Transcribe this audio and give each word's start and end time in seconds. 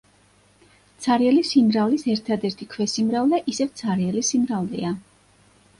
ცარიელი 1.05 1.43
სიმრავლის 1.49 2.07
ერთადერთი 2.15 2.69
ქვესიმრავლე 2.73 3.45
ისევ 3.55 3.71
ცარიელი 3.83 4.27
სიმრავლეა. 4.33 4.99